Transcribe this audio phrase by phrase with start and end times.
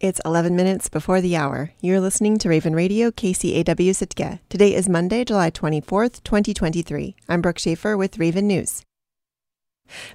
[0.00, 1.72] It's 11 minutes before the hour.
[1.82, 4.40] You're listening to Raven Radio, KCAW Sitka.
[4.48, 7.14] Today is Monday, July 24th, 2023.
[7.28, 8.82] I'm Brooke Schaefer with Raven News.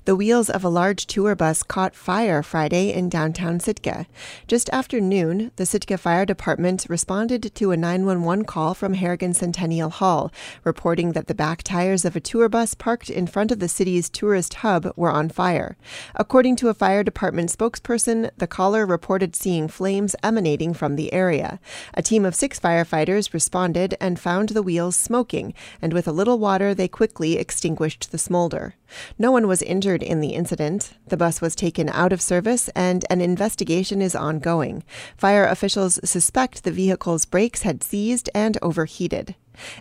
[0.05, 4.07] The wheels of a large tour bus caught fire Friday in downtown Sitka.
[4.47, 9.89] Just after noon, the Sitka Fire Department responded to a 911 call from Harrigan Centennial
[9.89, 10.31] Hall,
[10.63, 14.09] reporting that the back tires of a tour bus parked in front of the city's
[14.09, 15.77] tourist hub were on fire.
[16.15, 21.59] According to a fire department spokesperson, the caller reported seeing flames emanating from the area.
[21.93, 26.39] A team of six firefighters responded and found the wheels smoking, and with a little
[26.39, 28.75] water, they quickly extinguished the smolder.
[29.17, 30.93] No one was injured in the incident.
[31.07, 34.83] The bus was taken out of service and an investigation is ongoing.
[35.17, 39.35] Fire officials suspect the vehicle's brakes had seized and overheated.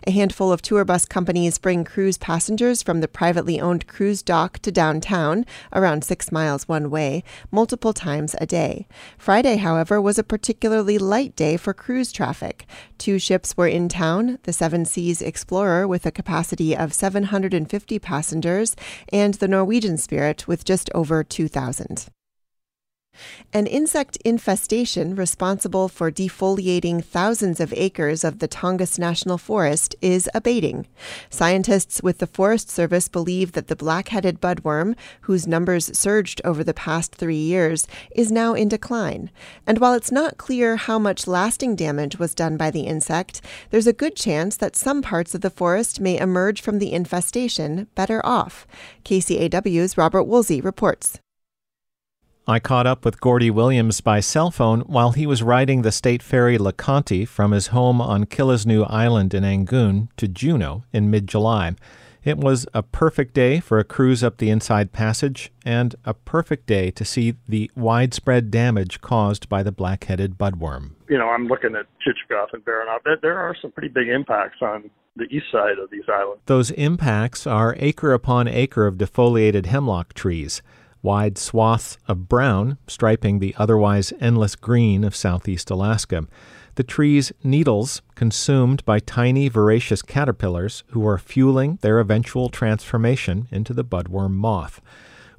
[0.07, 4.59] A handful of tour bus companies bring cruise passengers from the privately owned cruise dock
[4.61, 8.87] to downtown, around six miles one way, multiple times a day.
[9.19, 12.67] Friday, however, was a particularly light day for cruise traffic.
[12.99, 18.77] Two ships were in town the Seven Seas Explorer with a capacity of 750 passengers,
[19.13, 22.07] and the Norwegian Spirit with just over 2,000.
[23.53, 30.29] An insect infestation responsible for defoliating thousands of acres of the Tongass National Forest is
[30.35, 30.87] abating.
[31.31, 36.65] Scientists with the Forest Service believe that the black headed budworm, whose numbers surged over
[36.65, 39.31] the past three years, is now in decline.
[39.67, 43.87] And while it's not clear how much lasting damage was done by the insect, there's
[43.87, 48.25] a good chance that some parts of the forest may emerge from the infestation better
[48.25, 48.67] off.
[49.05, 51.21] KCAW's Robert Woolsey reports.
[52.47, 56.23] I caught up with Gordy Williams by cell phone while he was riding the state
[56.23, 61.75] ferry LeConte from his home on Killisnoo Island in Angoon to Juneau in mid July.
[62.23, 66.67] It was a perfect day for a cruise up the Inside Passage and a perfect
[66.67, 70.91] day to see the widespread damage caused by the black headed budworm.
[71.09, 73.23] You know, I'm looking at Chichagof and Baranof.
[73.23, 76.43] There are some pretty big impacts on the east side of these islands.
[76.45, 80.61] Those impacts are acre upon acre of defoliated hemlock trees
[81.05, 86.27] wide swaths of brown striping the otherwise endless green of southeast Alaska.
[86.77, 93.73] The tree's needles consumed by tiny voracious caterpillars who are fueling their eventual transformation into
[93.73, 94.81] the budworm moth.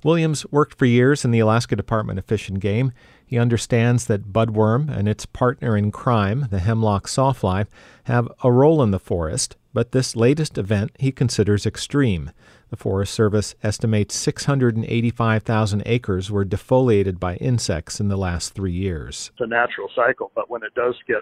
[0.03, 2.91] Williams worked for years in the Alaska Department of Fish and Game.
[3.25, 7.65] He understands that budworm and its partner in crime, the hemlock sawfly,
[8.03, 12.31] have a role in the forest, but this latest event he considers extreme.
[12.69, 19.31] The Forest Service estimates 685,000 acres were defoliated by insects in the last three years.
[19.33, 21.21] It's a natural cycle, but when it does get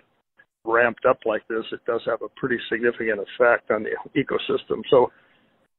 [0.66, 4.82] ramped up like this, it does have a pretty significant effect on the ecosystem.
[4.90, 5.12] So,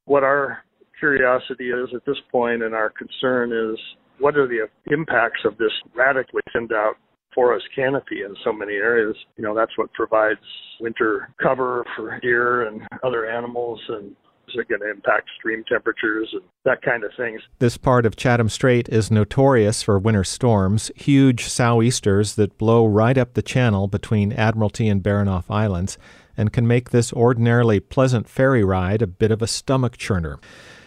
[0.04, 0.58] what our
[0.98, 3.78] curiosity is at this point and our concern is
[4.18, 6.94] what are the impacts of this radically thinned out
[7.34, 9.16] forest canopy in so many areas?
[9.36, 10.40] You know, that's what provides
[10.78, 14.14] winter cover for deer and other animals and
[14.54, 17.40] it going to impact stream temperatures and that kind of things?
[17.58, 23.16] This part of Chatham Strait is notorious for winter storms, huge sou'easters that blow right
[23.16, 25.98] up the channel between Admiralty and Baranof Islands,
[26.36, 30.38] and can make this ordinarily pleasant ferry ride a bit of a stomach churner.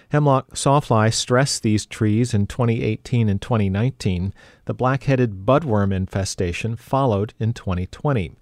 [0.09, 4.33] Hemlock sawfly stressed these trees in 2018 and 2019.
[4.65, 8.35] The black headed budworm infestation followed in 2020.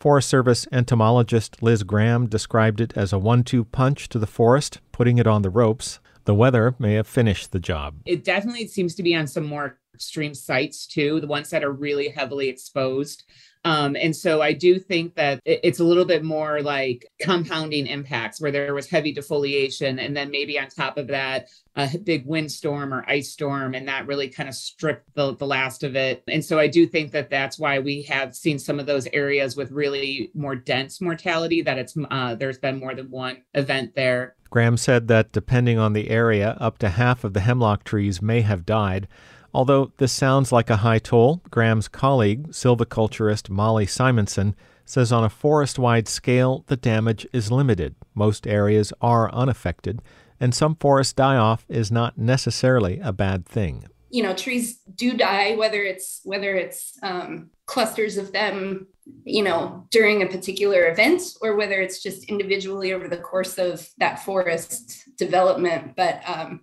[0.00, 4.80] Forest Service entomologist Liz Graham described it as a one two punch to the forest,
[4.92, 6.00] putting it on the ropes.
[6.24, 7.96] The weather may have finished the job.
[8.06, 11.72] It definitely seems to be on some more extreme sites too, the ones that are
[11.72, 13.24] really heavily exposed.
[13.64, 18.40] Um, and so I do think that it's a little bit more like compounding impacts
[18.40, 20.02] where there was heavy defoliation.
[20.02, 24.06] And then maybe on top of that, a big windstorm or ice storm, and that
[24.06, 26.22] really kind of stripped the, the last of it.
[26.26, 29.56] And so I do think that that's why we have seen some of those areas
[29.56, 34.36] with really more dense mortality, that it's uh, there's been more than one event there.
[34.50, 38.40] Graham said that depending on the area, up to half of the hemlock trees may
[38.40, 39.06] have died.
[39.52, 44.54] Although this sounds like a high toll, Graham's colleague, silviculturist Molly Simonson,
[44.84, 47.94] says on a forest wide scale, the damage is limited.
[48.14, 50.02] Most areas are unaffected,
[50.38, 53.86] and some forests die off is not necessarily a bad thing.
[54.10, 58.88] You know, trees do die, whether it's whether it's um, clusters of them,
[59.24, 63.88] you know, during a particular event, or whether it's just individually over the course of
[63.98, 65.94] that forest development.
[65.96, 66.62] But um,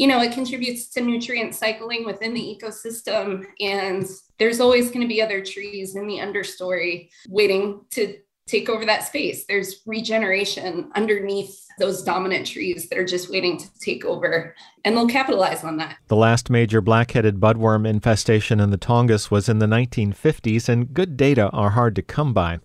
[0.00, 3.44] you know, it contributes to nutrient cycling within the ecosystem.
[3.60, 4.06] And
[4.38, 8.16] there's always going to be other trees in the understory waiting to
[8.46, 9.44] take over that space.
[9.44, 14.54] There's regeneration underneath those dominant trees that are just waiting to take over,
[14.86, 15.98] and they'll capitalize on that.
[16.08, 21.18] The last major black-headed budworm infestation in the Tongass was in the 1950s, and good
[21.18, 22.60] data are hard to come by.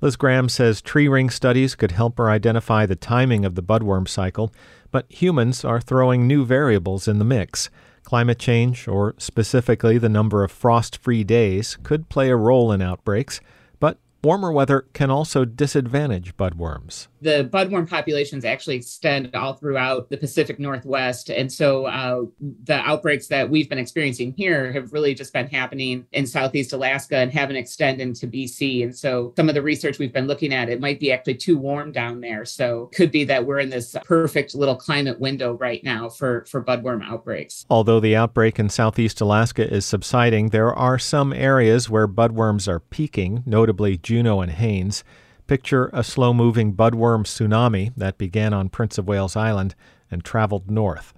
[0.00, 4.08] Liz Graham says tree ring studies could help her identify the timing of the budworm
[4.08, 4.52] cycle,
[4.90, 7.68] but humans are throwing new variables in the mix.
[8.02, 12.80] Climate change, or specifically the number of frost free days, could play a role in
[12.80, 13.40] outbreaks.
[13.78, 17.08] But warmer weather can also disadvantage budworms.
[17.20, 21.30] The budworm populations actually extend all throughout the Pacific Northwest.
[21.30, 22.24] And so uh,
[22.64, 27.16] the outbreaks that we've been experiencing here have really just been happening in Southeast Alaska
[27.16, 28.84] and haven't extended into BC.
[28.84, 31.58] And so some of the research we've been looking at, it might be actually too
[31.58, 32.44] warm down there.
[32.44, 36.62] So could be that we're in this perfect little climate window right now for, for
[36.62, 37.66] budworm outbreaks.
[37.68, 42.80] Although the outbreak in Southeast Alaska is subsiding, there are some areas where budworms are
[42.80, 45.04] peaking, notably Juneau and Haines.
[45.50, 49.74] Picture a slow moving budworm tsunami that began on Prince of Wales Island
[50.08, 51.12] and traveled north.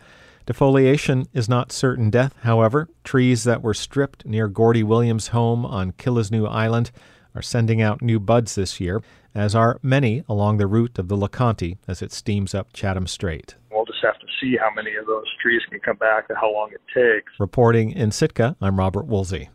[0.46, 2.88] Defoliation is not certain death, however.
[3.04, 6.92] Trees that were stripped near Gordy Williams' home on Killisnoo Island
[7.34, 9.02] are sending out new buds this year,
[9.34, 13.56] as are many along the route of the LeConte as it steams up Chatham Strait.
[13.70, 16.50] We'll just have to see how many of those trees can come back and how
[16.50, 17.34] long it takes.
[17.38, 19.50] Reporting in Sitka, I'm Robert Woolsey.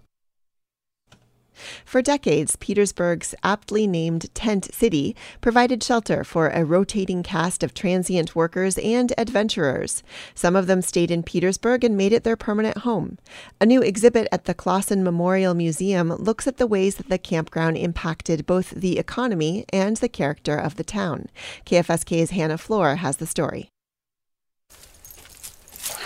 [1.86, 8.36] For decades, Petersburg's aptly named Tent City provided shelter for a rotating cast of transient
[8.36, 10.04] workers and adventurers.
[10.36, 13.18] Some of them stayed in Petersburg and made it their permanent home.
[13.60, 17.78] A new exhibit at the Clausen Memorial Museum looks at the ways that the campground
[17.78, 21.28] impacted both the economy and the character of the town.
[21.66, 23.70] KFSK's Hannah Flor has the story.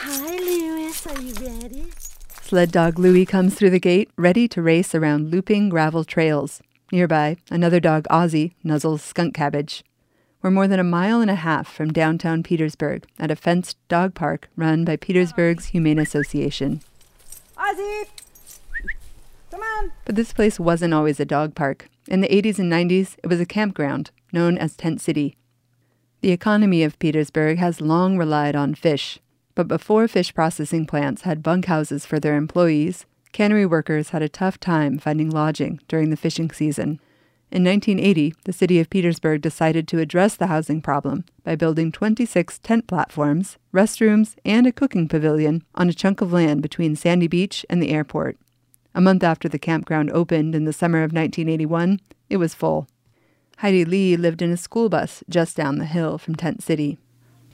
[0.03, 1.06] Hi, Lewis.
[1.07, 1.86] Are you ready?
[2.51, 6.62] Sled dog Louie comes through the gate, ready to race around looping gravel trails.
[6.92, 9.86] Nearby, another dog, Ozzy, nuzzles skunk cabbage.
[10.42, 14.15] We're more than a mile and a half from downtown Petersburg at a fenced dog
[14.15, 16.81] park run by Petersburg's Humane Association.
[17.56, 18.07] Ozzy!
[19.50, 19.94] Come on!
[20.03, 21.88] But this place wasn't always a dog park.
[22.09, 25.38] In the 80s and 90s, it was a campground known as Tent City.
[26.19, 29.19] The economy of Petersburg has long relied on fish,
[29.56, 34.59] but before fish processing plants had bunkhouses for their employees, cannery workers had a tough
[34.59, 37.00] time finding lodging during the fishing season.
[37.51, 42.59] In 1980, the city of Petersburg decided to address the housing problem by building 26
[42.59, 47.65] tent platforms, restrooms, and a cooking pavilion on a chunk of land between Sandy Beach
[47.69, 48.38] and the airport.
[48.95, 52.00] A month after the campground opened in the summer of 1981,
[52.30, 52.88] it was full.
[53.57, 57.00] Heidi Lee lived in a school bus just down the hill from Tent City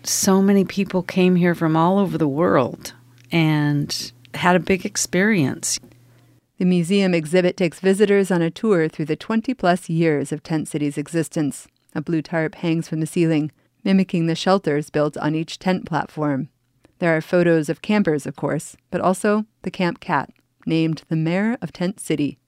[0.07, 2.94] so many people came here from all over the world
[3.31, 5.80] and had a big experience.
[6.57, 10.68] The museum exhibit takes visitors on a tour through the 20 plus years of Tent
[10.68, 11.68] City's existence.
[11.94, 13.51] A blue tarp hangs from the ceiling,
[13.83, 16.50] mimicking the shelters built on each tent platform.
[17.00, 20.31] There are photos of campers, of course, but also the camp cat,
[20.65, 22.39] named the Mayor of Tent City.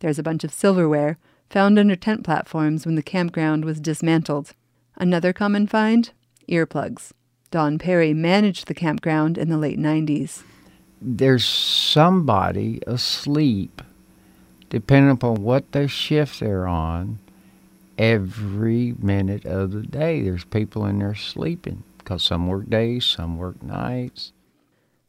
[0.00, 1.18] There's a bunch of silverware
[1.50, 4.54] found under tent platforms when the campground was dismantled.
[4.96, 6.10] Another common find
[6.48, 7.12] earplugs.
[7.50, 10.42] Don Perry managed the campground in the late 90s.
[11.00, 13.82] There's somebody asleep,
[14.70, 17.18] depending upon what the shift they're on,
[17.98, 20.22] every minute of the day.
[20.22, 24.32] There's people in there sleeping because some work days, some work nights.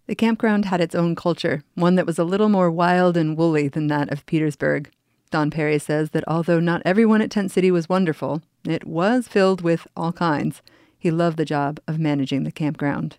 [0.08, 3.68] The campground had its own culture, one that was a little more wild and woolly
[3.70, 4.92] than that of Petersburg.
[5.32, 9.62] Don Perry says that although not everyone at Tent City was wonderful, it was filled
[9.62, 10.62] with all kinds.
[11.04, 13.18] He loved the job of managing the campground.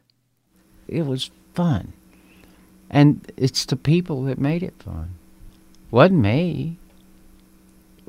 [0.89, 1.93] It was fun.
[2.89, 5.17] And it's the people that made it fun.
[5.91, 6.79] Wasn't me.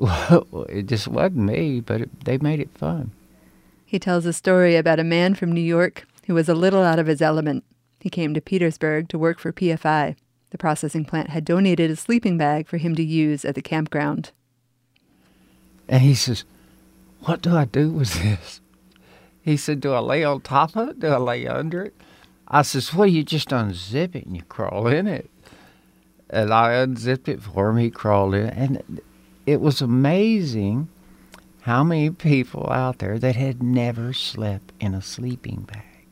[0.00, 3.10] it just wasn't me, but it, they made it fun.
[3.84, 6.98] He tells a story about a man from New York who was a little out
[6.98, 7.62] of his element.
[8.00, 10.16] He came to Petersburg to work for PFI.
[10.52, 14.30] The processing plant had donated a sleeping bag for him to use at the campground.
[15.86, 16.44] And he says,
[17.24, 18.62] What do I do with this?
[19.46, 20.98] He said, Do I lay on top of it?
[20.98, 21.94] Do I lay under it?
[22.48, 25.30] I says, Well, you just unzip it and you crawl in it.
[26.28, 27.76] And I unzipped it for him.
[27.76, 28.48] He crawled in.
[28.48, 29.00] And
[29.46, 30.88] it was amazing
[31.60, 36.08] how many people out there that had never slept in a sleeping bag.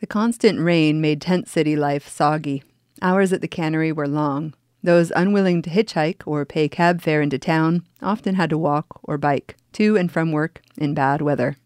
[0.00, 2.64] The constant rain made tent city life soggy.
[3.02, 4.54] Hours at the cannery were long.
[4.82, 9.16] Those unwilling to hitchhike or pay cab fare into town often had to walk or
[9.16, 11.56] bike to and from work in bad weather.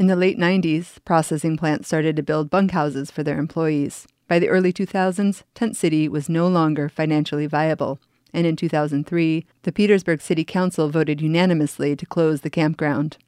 [0.00, 4.08] In the late 90s, processing plants started to build bunkhouses for their employees.
[4.28, 8.00] By the early 2000s, Tent City was no longer financially viable,
[8.32, 13.18] and in 2003, the Petersburg City Council voted unanimously to close the campground.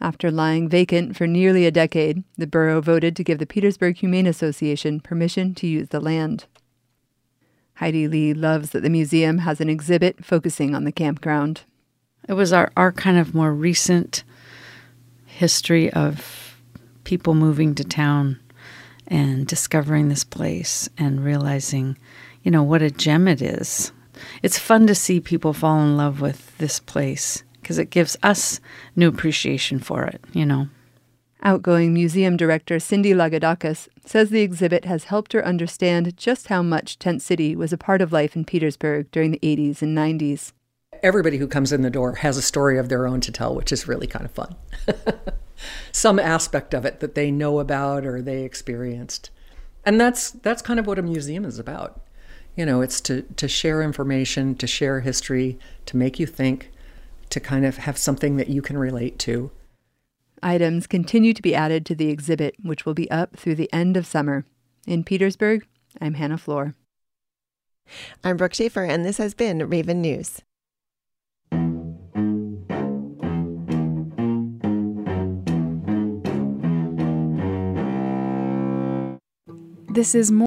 [0.00, 4.26] After lying vacant for nearly a decade, the borough voted to give the Petersburg Humane
[4.26, 6.46] Association permission to use the land.
[7.74, 11.64] Heidi Lee loves that the museum has an exhibit focusing on the campground.
[12.26, 14.24] It was our, our kind of more recent
[15.34, 16.56] history of
[17.02, 18.38] people moving to town
[19.08, 21.98] and discovering this place and realizing,
[22.42, 23.92] you know, what a gem it is.
[24.42, 28.60] It's fun to see people fall in love with this place because it gives us
[28.94, 30.68] new appreciation for it, you know.
[31.42, 36.98] Outgoing museum director Cindy Lagoudakis says the exhibit has helped her understand just how much
[36.98, 40.52] Tent City was a part of life in Petersburg during the 80s and 90s.
[41.04, 43.70] Everybody who comes in the door has a story of their own to tell, which
[43.70, 44.56] is really kind of fun.
[45.92, 49.28] Some aspect of it that they know about or they experienced.
[49.84, 52.00] And that's that's kind of what a museum is about.
[52.56, 56.70] You know, it's to, to share information, to share history, to make you think,
[57.28, 59.50] to kind of have something that you can relate to.
[60.42, 63.98] Items continue to be added to the exhibit, which will be up through the end
[63.98, 64.46] of summer.
[64.86, 65.66] In Petersburg,
[66.00, 66.74] I'm Hannah Flor.
[68.22, 70.40] I'm Brooke Schaefer, and this has been Raven News.
[79.94, 80.42] This is more.